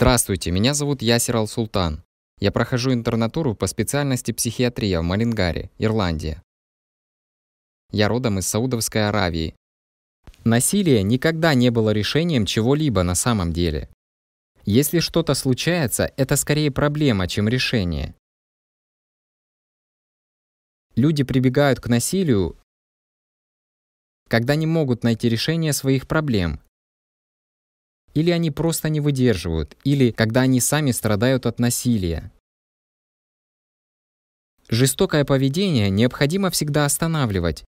Здравствуйте, 0.00 0.52
меня 0.52 0.74
зовут 0.74 1.02
Ясир 1.02 1.38
Ал-Султан. 1.38 2.04
Я 2.38 2.52
прохожу 2.52 2.92
интернатуру 2.92 3.56
по 3.56 3.66
специальности 3.66 4.30
психиатрия 4.30 5.00
в 5.00 5.02
Малингаре, 5.02 5.72
Ирландия. 5.76 6.40
Я 7.90 8.06
родом 8.06 8.38
из 8.38 8.46
Саудовской 8.46 9.08
Аравии. 9.08 9.56
Насилие 10.44 11.02
никогда 11.02 11.52
не 11.54 11.70
было 11.70 11.90
решением 11.90 12.46
чего-либо 12.46 13.02
на 13.02 13.16
самом 13.16 13.52
деле. 13.52 13.88
Если 14.64 15.00
что-то 15.00 15.34
случается, 15.34 16.12
это 16.16 16.36
скорее 16.36 16.70
проблема, 16.70 17.26
чем 17.26 17.48
решение. 17.48 18.14
Люди 20.94 21.24
прибегают 21.24 21.80
к 21.80 21.88
насилию, 21.88 22.56
когда 24.28 24.54
не 24.54 24.66
могут 24.66 25.02
найти 25.02 25.28
решение 25.28 25.72
своих 25.72 26.06
проблем. 26.06 26.60
Или 28.14 28.30
они 28.30 28.50
просто 28.50 28.88
не 28.88 29.00
выдерживают, 29.00 29.76
или 29.84 30.10
когда 30.10 30.42
они 30.42 30.60
сами 30.60 30.90
страдают 30.90 31.46
от 31.46 31.58
насилия. 31.58 32.32
Жестокое 34.68 35.24
поведение 35.24 35.88
необходимо 35.88 36.50
всегда 36.50 36.84
останавливать, 36.84 37.64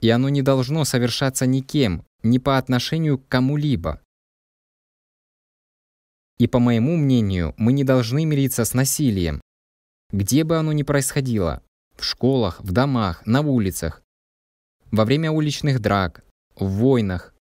и 0.00 0.10
оно 0.10 0.28
не 0.28 0.42
должно 0.42 0.84
совершаться 0.84 1.46
никем, 1.46 2.04
ни 2.22 2.38
по 2.38 2.58
отношению 2.58 3.18
к 3.18 3.28
кому-либо. 3.28 4.00
И 6.38 6.46
по 6.46 6.58
моему 6.58 6.96
мнению, 6.96 7.54
мы 7.56 7.72
не 7.72 7.84
должны 7.84 8.24
мириться 8.24 8.64
с 8.64 8.74
насилием, 8.74 9.40
где 10.10 10.44
бы 10.44 10.56
оно 10.56 10.72
ни 10.72 10.82
происходило, 10.82 11.62
в 11.96 12.04
школах, 12.04 12.60
в 12.60 12.72
домах, 12.72 13.24
на 13.26 13.40
улицах, 13.40 14.02
во 14.90 15.04
время 15.04 15.30
уличных 15.30 15.80
драк, 15.80 16.24
в 16.56 16.66
войнах. 16.66 17.33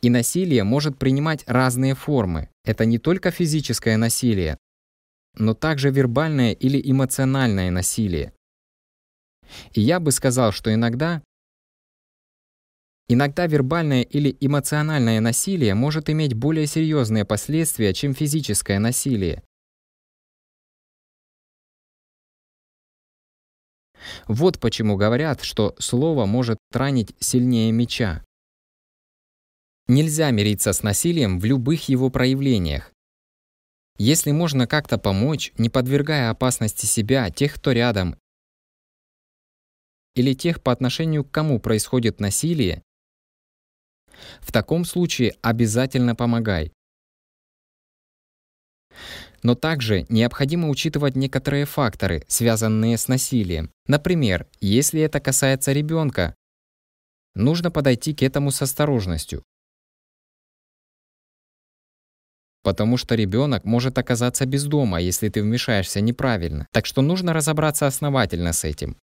И 0.00 0.10
насилие 0.10 0.62
может 0.64 0.98
принимать 0.98 1.42
разные 1.46 1.94
формы. 1.94 2.48
Это 2.64 2.84
не 2.84 2.98
только 2.98 3.30
физическое 3.30 3.96
насилие, 3.96 4.56
но 5.36 5.54
также 5.54 5.90
вербальное 5.90 6.52
или 6.52 6.80
эмоциональное 6.84 7.70
насилие. 7.70 8.32
И 9.72 9.80
я 9.80 9.98
бы 9.98 10.12
сказал, 10.12 10.52
что 10.52 10.72
иногда 10.72 11.22
Иногда 13.10 13.46
вербальное 13.46 14.02
или 14.02 14.36
эмоциональное 14.38 15.18
насилие 15.20 15.74
может 15.74 16.10
иметь 16.10 16.34
более 16.34 16.66
серьезные 16.66 17.24
последствия, 17.24 17.94
чем 17.94 18.14
физическое 18.14 18.78
насилие. 18.78 19.42
Вот 24.26 24.60
почему 24.60 24.96
говорят, 24.96 25.42
что 25.42 25.74
слово 25.78 26.26
может 26.26 26.58
ранить 26.70 27.14
сильнее 27.18 27.72
меча. 27.72 28.22
Нельзя 29.90 30.30
мириться 30.30 30.74
с 30.74 30.82
насилием 30.82 31.40
в 31.40 31.46
любых 31.46 31.88
его 31.88 32.10
проявлениях. 32.10 32.92
Если 33.96 34.32
можно 34.32 34.66
как-то 34.66 34.98
помочь, 34.98 35.52
не 35.56 35.70
подвергая 35.70 36.28
опасности 36.28 36.84
себя, 36.84 37.30
тех, 37.30 37.54
кто 37.54 37.72
рядом, 37.72 38.16
или 40.14 40.34
тех, 40.34 40.62
по 40.62 40.72
отношению 40.72 41.24
к 41.24 41.30
кому 41.30 41.58
происходит 41.58 42.20
насилие, 42.20 42.82
в 44.40 44.52
таком 44.52 44.84
случае 44.84 45.36
обязательно 45.40 46.14
помогай. 46.14 46.70
Но 49.42 49.54
также 49.54 50.04
необходимо 50.10 50.68
учитывать 50.68 51.16
некоторые 51.16 51.64
факторы, 51.64 52.24
связанные 52.28 52.98
с 52.98 53.08
насилием. 53.08 53.70
Например, 53.86 54.46
если 54.60 55.00
это 55.00 55.18
касается 55.20 55.72
ребенка, 55.72 56.34
нужно 57.34 57.70
подойти 57.70 58.12
к 58.14 58.22
этому 58.22 58.50
с 58.50 58.60
осторожностью. 58.60 59.44
Потому 62.68 62.98
что 62.98 63.14
ребенок 63.14 63.64
может 63.64 63.96
оказаться 63.96 64.44
без 64.44 64.64
дома, 64.64 65.00
если 65.00 65.30
ты 65.30 65.42
вмешаешься 65.42 66.02
неправильно. 66.02 66.66
Так 66.70 66.84
что 66.84 67.00
нужно 67.00 67.32
разобраться 67.32 67.86
основательно 67.86 68.52
с 68.52 68.62
этим. 68.62 68.98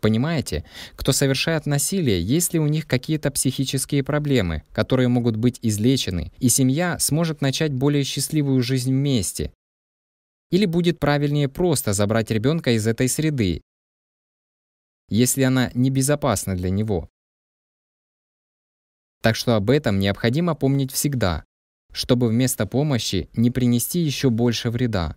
Понимаете, 0.00 0.64
кто 0.94 1.12
совершает 1.12 1.66
насилие, 1.66 2.18
есть 2.22 2.54
ли 2.54 2.60
у 2.60 2.66
них 2.66 2.86
какие-то 2.86 3.30
психические 3.30 4.02
проблемы, 4.02 4.62
которые 4.72 5.08
могут 5.08 5.36
быть 5.36 5.58
излечены, 5.60 6.32
и 6.38 6.48
семья 6.48 6.98
сможет 6.98 7.42
начать 7.42 7.74
более 7.74 8.04
счастливую 8.04 8.62
жизнь 8.62 8.90
вместе. 8.90 9.52
Или 10.50 10.64
будет 10.64 10.98
правильнее 10.98 11.50
просто 11.50 11.92
забрать 11.92 12.30
ребенка 12.30 12.70
из 12.70 12.86
этой 12.86 13.06
среды, 13.06 13.60
если 15.10 15.42
она 15.42 15.70
небезопасна 15.74 16.56
для 16.56 16.70
него. 16.70 17.10
Так 19.20 19.36
что 19.36 19.56
об 19.56 19.68
этом 19.68 19.98
необходимо 19.98 20.54
помнить 20.54 20.90
всегда, 20.90 21.44
чтобы 21.96 22.28
вместо 22.28 22.66
помощи 22.66 23.30
не 23.32 23.50
принести 23.50 24.00
еще 24.00 24.28
больше 24.28 24.68
вреда. 24.68 25.16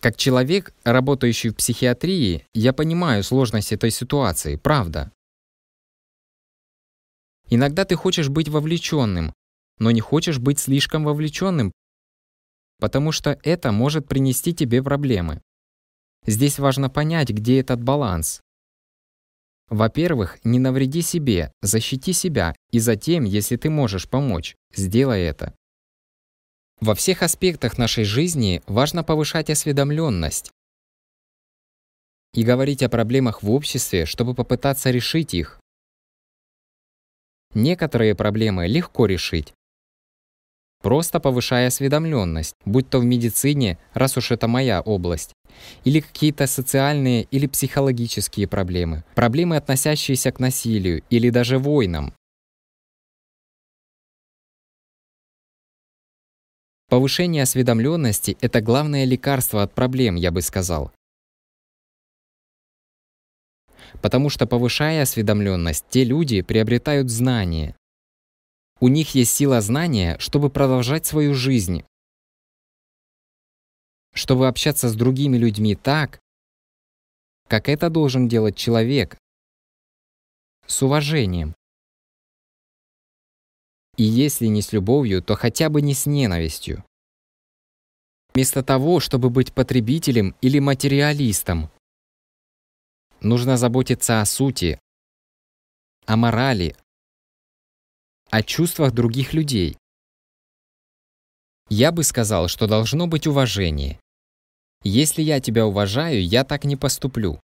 Как 0.00 0.16
человек, 0.16 0.72
работающий 0.84 1.50
в 1.50 1.56
психиатрии, 1.56 2.46
я 2.54 2.72
понимаю 2.72 3.24
сложность 3.24 3.72
этой 3.72 3.90
ситуации, 3.90 4.54
правда. 4.54 5.10
Иногда 7.50 7.84
ты 7.84 7.96
хочешь 7.96 8.28
быть 8.28 8.48
вовлеченным, 8.48 9.32
но 9.80 9.90
не 9.90 10.00
хочешь 10.00 10.38
быть 10.38 10.60
слишком 10.60 11.02
вовлеченным, 11.02 11.72
потому 12.78 13.10
что 13.10 13.40
это 13.42 13.72
может 13.72 14.06
принести 14.06 14.54
тебе 14.54 14.84
проблемы. 14.84 15.42
Здесь 16.26 16.60
важно 16.60 16.90
понять, 16.90 17.30
где 17.30 17.58
этот 17.58 17.82
баланс. 17.82 18.40
Во-первых, 19.70 20.38
не 20.44 20.58
навреди 20.58 21.02
себе, 21.02 21.52
защити 21.60 22.12
себя, 22.12 22.54
и 22.70 22.78
затем, 22.78 23.24
если 23.24 23.56
ты 23.56 23.68
можешь 23.68 24.08
помочь, 24.08 24.56
сделай 24.74 25.22
это. 25.22 25.54
Во 26.80 26.94
всех 26.94 27.22
аспектах 27.22 27.76
нашей 27.76 28.04
жизни 28.04 28.62
важно 28.66 29.04
повышать 29.04 29.50
осведомленность 29.50 30.52
и 32.34 32.44
говорить 32.44 32.82
о 32.82 32.88
проблемах 32.88 33.42
в 33.42 33.50
обществе, 33.50 34.06
чтобы 34.06 34.34
попытаться 34.34 34.90
решить 34.90 35.34
их. 35.34 35.60
Некоторые 37.54 38.14
проблемы 38.14 38.68
легко 38.68 39.06
решить, 39.06 39.54
просто 40.82 41.20
повышая 41.20 41.68
осведомленность, 41.68 42.54
будь 42.64 42.88
то 42.88 43.00
в 43.00 43.04
медицине, 43.04 43.78
раз 43.94 44.16
уж 44.16 44.30
это 44.30 44.48
моя 44.48 44.80
область, 44.80 45.32
или 45.84 46.00
какие-то 46.00 46.46
социальные 46.46 47.24
или 47.24 47.46
психологические 47.46 48.46
проблемы, 48.46 49.04
проблемы, 49.14 49.56
относящиеся 49.56 50.32
к 50.32 50.40
насилию 50.40 51.02
или 51.10 51.30
даже 51.30 51.58
войнам. 51.58 52.14
Повышение 56.88 57.42
осведомленности– 57.42 58.38
это 58.40 58.62
главное 58.62 59.04
лекарство 59.04 59.62
от 59.62 59.74
проблем, 59.74 60.14
я 60.14 60.30
бы 60.30 60.40
сказал. 60.40 60.90
Потому 64.00 64.30
что 64.30 64.46
повышая 64.46 65.02
осведомленность, 65.02 65.84
те 65.90 66.04
люди 66.04 66.40
приобретают 66.40 67.10
знания. 67.10 67.76
У 68.80 68.88
них 68.88 69.14
есть 69.14 69.34
сила 69.34 69.60
знания, 69.60 70.16
чтобы 70.18 70.48
продолжать 70.48 71.04
свою 71.04 71.34
жизнь, 71.34 71.84
чтобы 74.18 74.48
общаться 74.48 74.88
с 74.88 74.96
другими 74.96 75.36
людьми 75.36 75.76
так, 75.76 76.18
как 77.46 77.68
это 77.68 77.88
должен 77.88 78.26
делать 78.26 78.56
человек, 78.56 79.16
с 80.66 80.82
уважением. 80.82 81.54
И 83.96 84.02
если 84.02 84.46
не 84.46 84.60
с 84.60 84.72
любовью, 84.72 85.22
то 85.22 85.36
хотя 85.36 85.68
бы 85.70 85.82
не 85.82 85.94
с 85.94 86.04
ненавистью. 86.04 86.84
Вместо 88.34 88.64
того, 88.64 88.98
чтобы 88.98 89.30
быть 89.30 89.54
потребителем 89.54 90.34
или 90.40 90.58
материалистом, 90.58 91.70
нужно 93.20 93.56
заботиться 93.56 94.20
о 94.20 94.26
сути, 94.26 94.80
о 96.06 96.16
морали, 96.16 96.76
о 98.30 98.42
чувствах 98.42 98.92
других 98.92 99.32
людей. 99.32 99.78
Я 101.70 101.92
бы 101.92 102.02
сказал, 102.02 102.48
что 102.48 102.66
должно 102.66 103.06
быть 103.06 103.28
уважение. 103.28 104.00
Если 104.82 105.22
я 105.22 105.40
тебя 105.40 105.66
уважаю, 105.66 106.24
я 106.24 106.44
так 106.44 106.64
не 106.64 106.76
поступлю. 106.76 107.40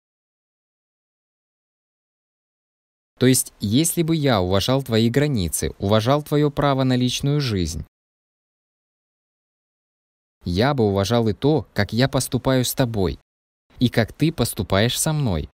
То 3.20 3.28
есть, 3.28 3.54
если 3.60 4.04
бы 4.04 4.16
я 4.16 4.42
уважал 4.42 4.84
твои 4.84 5.10
границы, 5.10 5.72
уважал 5.78 6.24
твое 6.24 6.52
право 6.52 6.84
на 6.84 6.96
личную 6.96 7.42
жизнь, 7.42 7.86
я 10.46 10.74
бы 10.74 10.86
уважал 10.86 11.28
и 11.30 11.34
то, 11.34 11.68
как 11.74 11.94
я 11.94 12.10
поступаю 12.10 12.66
с 12.66 12.74
тобой, 12.74 13.20
и 13.80 13.90
как 13.90 14.12
ты 14.14 14.32
поступаешь 14.32 15.00
со 15.00 15.14
мной. 15.14 15.50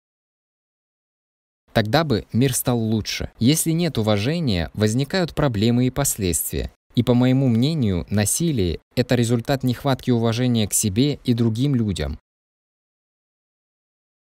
Тогда 1.72 2.04
бы 2.04 2.26
мир 2.32 2.54
стал 2.54 2.78
лучше. 2.78 3.30
Если 3.38 3.70
нет 3.70 3.98
уважения, 3.98 4.70
возникают 4.75 5.34
проблемы 5.34 5.86
и 5.86 5.90
последствия. 5.90 6.72
И 6.94 7.02
по 7.02 7.14
моему 7.14 7.49
мнению, 7.49 8.06
насилие– 8.11 8.81
это 8.96 9.14
результат 9.14 9.62
нехватки 9.62 10.11
уважения 10.11 10.67
к 10.67 10.75
себе 10.75 11.20
и 11.25 11.35
другим 11.35 11.75
людям. 11.75 12.19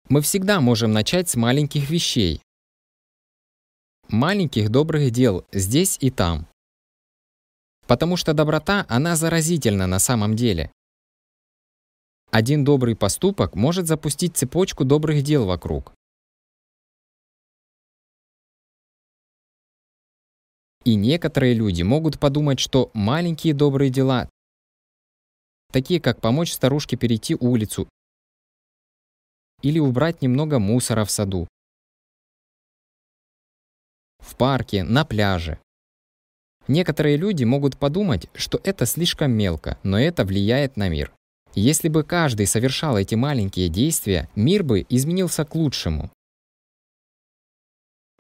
Мы 0.10 0.22
всегда 0.22 0.62
можем 0.62 0.92
начать 0.92 1.30
с 1.30 1.36
маленьких 1.36 1.90
вещей, 1.90 2.42
маленьких 4.12 4.70
добрых 4.70 5.12
дел 5.12 5.46
здесь 5.52 5.98
и 6.02 6.10
там. 6.10 6.48
Потому 7.88 8.18
что 8.18 8.34
доброта, 8.34 8.86
она 8.90 9.16
заразительна 9.16 9.88
на 9.88 10.00
самом 10.00 10.36
деле. 10.36 10.72
Один 12.30 12.64
добрый 12.64 12.96
поступок 12.96 13.56
может 13.56 13.88
запустить 13.88 14.38
цепочку 14.38 14.86
добрых 14.86 15.24
дел 15.24 15.46
вокруг. 15.46 15.94
И 20.84 20.96
некоторые 20.96 21.54
люди 21.54 21.84
могут 21.84 22.20
подумать, 22.20 22.60
что 22.60 22.90
маленькие 22.94 23.54
добрые 23.54 23.92
дела, 23.92 24.30
такие 25.72 26.02
как 26.02 26.22
помочь 26.22 26.52
старушке 26.52 26.98
перейти 26.98 27.36
улицу 27.36 27.88
или 29.62 29.78
убрать 29.78 30.22
немного 30.22 30.58
мусора 30.58 31.06
в 31.06 31.12
саду, 31.12 31.48
в 34.20 34.36
парке, 34.36 34.84
на 34.84 35.06
пляже. 35.06 35.60
Некоторые 36.68 37.18
люди 37.18 37.44
могут 37.44 37.78
подумать, 37.78 38.28
что 38.34 38.60
это 38.64 38.86
слишком 38.86 39.32
мелко, 39.32 39.78
но 39.84 40.00
это 40.00 40.26
влияет 40.26 40.78
на 40.78 40.90
мир. 40.90 41.12
Если 41.54 41.90
бы 41.90 42.04
каждый 42.04 42.48
совершал 42.48 42.98
эти 42.98 43.16
маленькие 43.16 43.68
действия, 43.68 44.30
мир 44.36 44.64
бы 44.64 44.86
изменился 44.90 45.44
к 45.44 45.54
лучшему. 45.54 46.10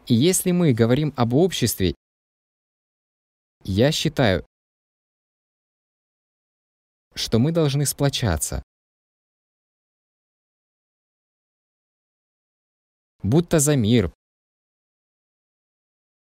И 0.07 0.15
если 0.15 0.51
мы 0.51 0.73
говорим 0.73 1.13
об 1.15 1.33
обществе 1.33 1.95
я 3.63 3.91
считаю, 3.91 4.45
что 7.13 7.39
мы 7.39 7.51
должны 7.51 7.85
сплочаться. 7.85 8.63
Будто 13.23 13.59
за 13.59 13.75
мир, 13.75 14.11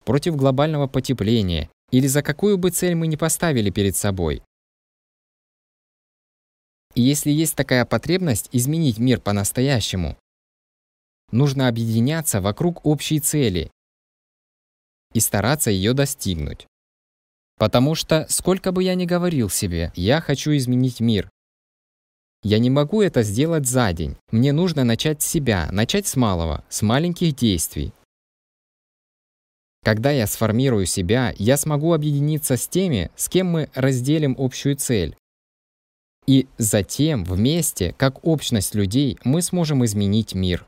против 0.04 0.36
глобального 0.36 0.88
потепления 0.88 1.69
или 1.92 2.07
за 2.07 2.24
какую 2.24 2.57
бы 2.57 2.72
цель 2.72 2.95
мы 2.95 3.07
ни 3.07 3.18
поставили 3.18 3.69
перед 3.69 3.95
собой. 3.95 4.42
И 6.95 7.01
если 7.01 7.30
есть 7.30 7.56
такая 7.56 7.86
потребность 7.86 8.50
изменить 8.51 8.98
мир 8.98 9.22
по-настоящему, 9.22 10.18
нужно 11.31 11.68
объединяться 11.68 12.42
вокруг 12.42 12.86
общей 12.86 13.19
цели 13.19 13.69
и 15.13 15.19
стараться 15.19 15.69
ее 15.69 15.94
достигнуть. 15.94 16.68
Потому 17.57 17.95
что, 17.95 18.25
сколько 18.30 18.71
бы 18.71 18.83
я 18.83 18.95
ни 18.95 19.06
говорил 19.06 19.50
себе, 19.50 19.92
я 19.95 20.21
хочу 20.21 20.56
изменить 20.56 21.00
мир. 21.00 21.30
Я 22.44 22.59
не 22.59 22.69
могу 22.69 23.01
это 23.01 23.24
сделать 23.24 23.65
за 23.65 23.92
день. 23.94 24.15
Мне 24.31 24.54
нужно 24.54 24.83
начать 24.83 25.21
с 25.21 25.27
себя, 25.27 25.68
начать 25.71 26.07
с 26.07 26.15
малого, 26.15 26.63
с 26.69 26.81
маленьких 26.83 27.36
действий. 27.36 27.94
Когда 29.83 30.12
я 30.12 30.27
сформирую 30.27 30.86
себя, 30.86 31.33
я 31.38 31.57
смогу 31.57 31.94
объединиться 31.94 32.57
с 32.57 32.68
теми, 32.68 33.09
с 33.15 33.30
кем 33.30 33.48
мы 33.48 33.69
разделим 33.74 34.36
общую 34.38 34.75
цель. 34.75 35.15
И 36.27 36.48
затем, 36.57 37.24
вместе, 37.24 37.95
как 37.98 38.25
общность 38.25 38.75
людей, 38.75 39.18
мы 39.24 39.42
сможем 39.42 39.86
изменить 39.86 40.36
мир. 40.36 40.68